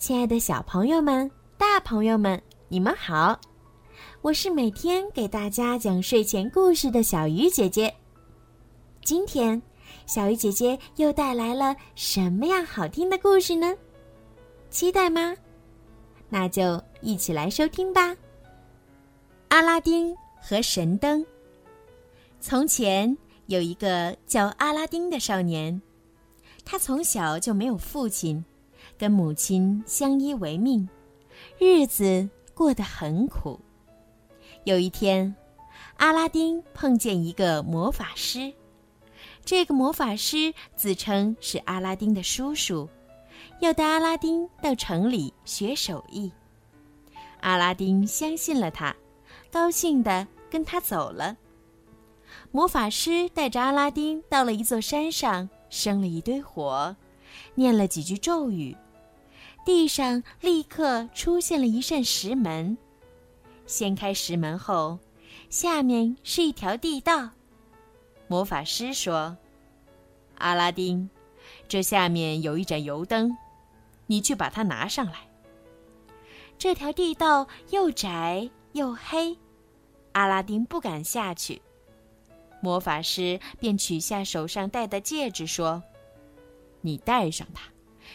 [0.00, 3.38] 亲爱的小朋友们、大朋友们，你们好！
[4.22, 7.94] 我是每天给大家讲睡前故事的小鱼姐姐。
[9.04, 9.60] 今天，
[10.06, 13.76] 小鱼姐姐又带来了什么样好听的故事呢？
[14.70, 15.36] 期待吗？
[16.30, 18.16] 那就一起来收听吧。
[19.48, 21.22] 阿拉丁和神灯。
[22.40, 23.14] 从前
[23.48, 25.78] 有一个叫阿拉丁的少年，
[26.64, 28.42] 他从小就没有父亲。
[29.00, 30.86] 跟母亲相依为命，
[31.58, 33.58] 日子过得很苦。
[34.64, 35.34] 有一天，
[35.96, 38.52] 阿拉丁碰见一个魔法师，
[39.42, 42.90] 这个魔法师自称是阿拉丁的叔叔，
[43.60, 46.30] 要带阿拉丁到城里学手艺。
[47.40, 48.94] 阿拉丁相信了他，
[49.50, 51.38] 高兴地跟他走了。
[52.52, 56.94] 魔法师带着阿拉丁到了一座山上，生了一堆火，
[57.54, 58.76] 念了几句咒语。
[59.72, 62.76] 地上立刻出现了一扇石门，
[63.66, 64.98] 掀开石门后，
[65.48, 67.30] 下面是一条地道。
[68.26, 69.38] 魔法师说
[70.38, 71.08] ：“阿拉丁，
[71.68, 73.36] 这下面有一盏油灯，
[74.08, 75.28] 你去把它拿上来。”
[76.58, 79.38] 这条地道又窄又黑，
[80.10, 81.62] 阿拉丁不敢下去。
[82.60, 85.80] 魔法师便取下手上戴的戒指，说
[86.82, 87.70] ：“你戴上它。”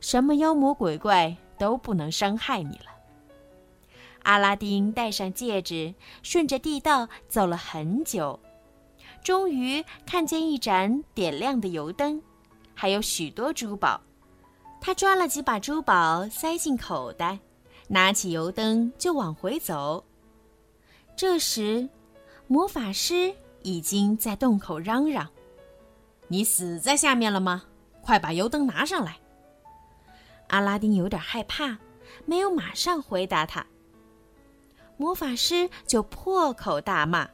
[0.00, 2.86] 什么妖魔鬼怪都不能伤害你了。
[4.24, 8.38] 阿拉丁戴上戒指，顺着地道走了很久，
[9.24, 12.20] 终于看见一盏点亮的油灯，
[12.74, 14.00] 还有许多珠宝。
[14.80, 17.38] 他抓了几把珠宝塞进口袋，
[17.88, 20.04] 拿起油灯就往回走。
[21.16, 21.88] 这时，
[22.46, 25.28] 魔法师已经在洞口嚷嚷
[26.28, 27.64] ：“你死在下面了吗？
[28.02, 29.18] 快把油灯拿上来！”
[30.48, 31.78] 阿拉丁有点害怕，
[32.24, 33.64] 没有马上回答他。
[34.96, 37.28] 魔法师就破口大骂。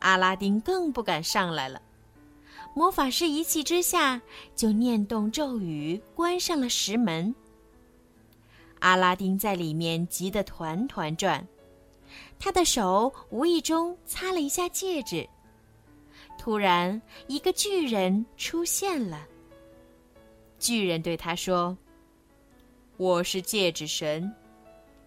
[0.00, 1.80] 阿拉丁更不敢上来了。
[2.74, 4.20] 魔法师一气之下
[4.56, 7.34] 就念动咒语，关上了石门。
[8.80, 11.46] 阿拉丁在里面急得团团转，
[12.38, 15.26] 他的手无意中擦了一下戒指。
[16.36, 19.26] 突然，一个巨人出现了。
[20.64, 21.76] 巨人对他说
[22.96, 24.34] ：“我是戒指神，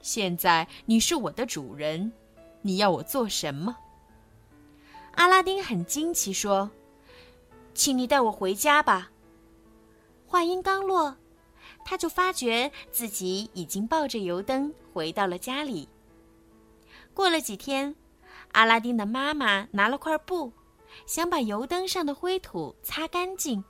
[0.02, 2.14] 现在你是我的主人，
[2.62, 3.76] 你要我做什么？”
[5.18, 6.70] 阿拉丁很惊奇，说
[7.74, 9.10] ：“请你带我回家吧。”
[10.28, 11.18] 话音刚落，
[11.84, 15.90] 他就发觉自己已经抱着油灯回到了家里。
[17.16, 17.96] 过了几天，
[18.52, 20.54] 阿拉丁的妈妈拿了块布，
[21.08, 23.64] 想把油灯上的灰土擦干净。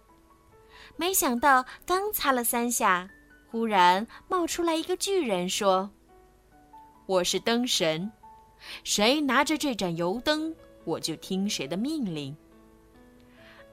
[1.00, 3.08] 没想到，刚擦了三下，
[3.52, 5.92] 忽然冒出来一个巨人，说
[7.06, 8.12] ：“我是灯神，
[8.84, 10.54] 谁拿着这盏油灯，
[10.86, 12.36] 我就听谁的命令。”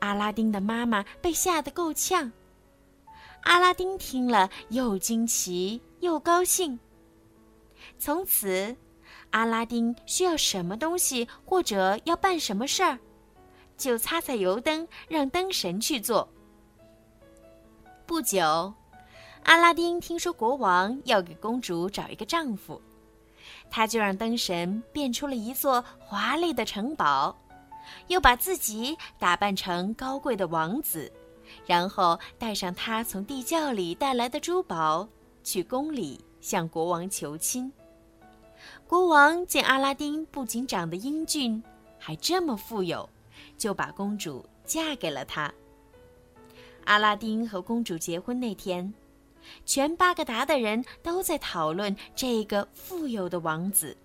[0.01, 2.31] 阿拉丁的妈妈被吓得够呛。
[3.45, 6.79] 阿拉丁听了，又惊奇又高兴。
[7.99, 8.77] 从此，
[9.31, 12.99] 阿拉丁需要什么东西或者要办什么事儿，
[13.79, 16.29] 就擦擦油灯，让灯神去做。
[18.07, 18.73] 不久，
[19.45, 22.81] 阿拉丁听说国王要给公主找一个丈夫，
[23.71, 27.35] 他就让灯神变出了一座华丽的城堡，
[28.09, 31.11] 又把自己打扮成高贵的王子，
[31.67, 35.09] 然后带上他从地窖里带来的珠宝，
[35.43, 37.73] 去宫里向国王求亲。
[38.87, 41.63] 国王见阿拉丁不仅长得英俊，
[41.99, 43.09] 还这么富有，
[43.57, 45.53] 就把公主嫁给了他。
[46.85, 48.93] 阿拉丁和公主结婚那天，
[49.65, 53.97] 全巴格达的人都在讨论这个富有的王子。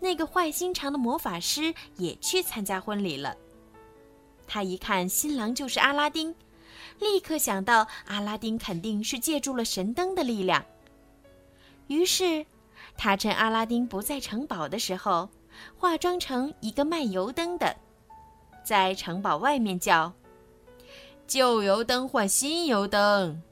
[0.00, 3.36] 那个坏心肠的魔法师也去参加婚礼了。
[4.46, 6.34] 他一看新郎就是阿拉丁，
[7.00, 10.64] 立刻想到阿拉丁肯定是借助了神灯的力量。
[11.88, 12.46] 于是，
[12.96, 15.28] 他趁阿拉丁不在城堡的时候，
[15.76, 17.76] 化妆成一个卖油灯的，
[18.62, 20.12] 在城堡外面叫。
[21.28, 23.42] 旧油灯换新油灯。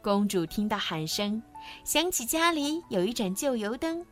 [0.00, 1.42] 公主听到喊声，
[1.84, 4.02] 想起家里有一盏旧油灯，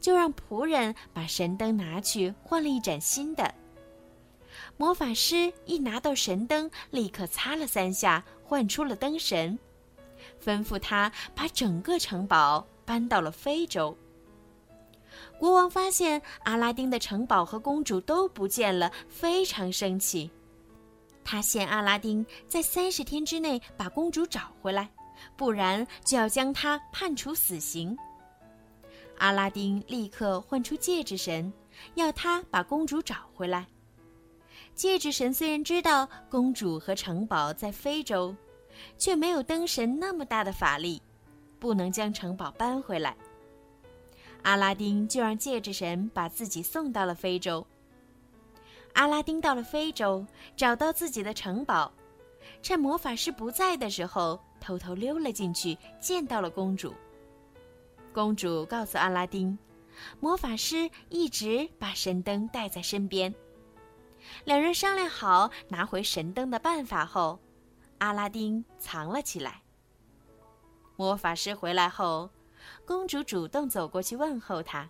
[0.00, 3.54] 就让仆人把神灯拿去换了一盏新的。
[4.78, 9.58] 魔法师一拿到神灯，立刻擦了三下，换出了灯神，
[10.42, 13.94] 吩咐他把整个城堡搬到了非洲。
[15.38, 20.30] 国王发现阿拉丁的城堡和公主都不见了，非常生气。
[21.28, 24.88] 他限阿拉丁在三十天之内把公主找回来，
[25.36, 27.98] 不然就要将他判处死刑。
[29.18, 31.52] 阿拉丁立刻唤出戒指神，
[31.96, 33.66] 要他把公主找回来。
[34.76, 38.32] 戒指神虽然知道公主和城堡在非洲，
[38.96, 41.02] 却没有灯神那么大的法力，
[41.58, 43.16] 不能将城堡搬回来。
[44.42, 47.66] 阿拉丁就让戒指神把自己送到了非洲。
[48.96, 50.26] 阿拉丁到了非洲，
[50.56, 51.92] 找到自己的城堡，
[52.62, 56.94] 趁魔法师不在的时候，偷偷溜了进去，见到了公主。
[58.14, 59.56] 公主告诉阿拉丁，
[60.18, 63.32] 魔法师一直把神灯带在身边。
[64.44, 67.38] 两人商量好拿回神灯的办法后，
[67.98, 69.60] 阿拉丁藏了起来。
[70.96, 72.30] 魔法师回来后，
[72.86, 74.88] 公主主动走过去问候他，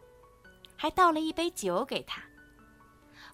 [0.76, 2.22] 还倒了一杯酒给他。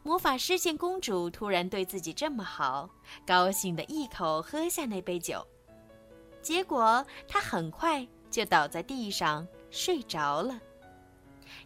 [0.03, 2.89] 魔法师见公主突然对自己这么好，
[3.27, 5.47] 高兴的一口喝下那杯酒，
[6.41, 9.47] 结果他很快就倒在地上。
[9.73, 10.61] 睡着了。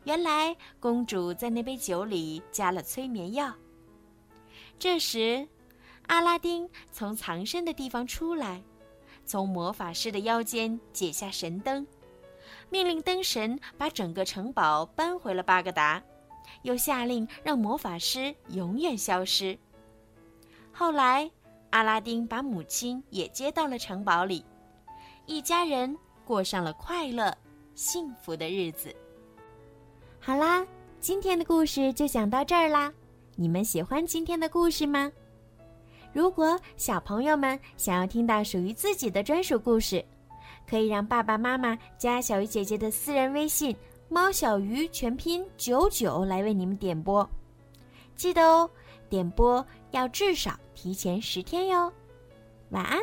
[0.05, 3.53] 原来公主在那杯酒里加了催眠药。
[4.79, 5.45] 这时，
[6.07, 8.63] 阿拉丁从藏身的地方出来，
[9.25, 11.85] 从魔法师的腰间解下神灯，
[12.71, 16.01] 命令灯神把整个城堡搬回了巴格达，
[16.63, 19.59] 又下令让魔法师永远消失。
[20.73, 21.31] 后来，
[21.71, 24.45] 阿拉丁把母亲也接到了城堡里，
[25.27, 27.37] 一家人过上了快乐。
[27.75, 28.97] 幸福的日子。
[30.19, 30.67] 好啦，
[30.99, 32.91] 今天的故事就讲到这儿啦。
[33.35, 35.13] 你们喜欢今天的故事吗？
[36.11, 40.03] 如果小朋友们想要听到属于自己的专属故事，
[40.67, 43.77] 可以让爸爸妈妈加小鱼姐姐的私人微信
[44.09, 47.29] “猫小鱼”全拼九九来为你们点播。
[48.15, 48.71] 记得哦，
[49.09, 51.93] 点播要至少提前十天哟。
[52.71, 53.01] 晚安。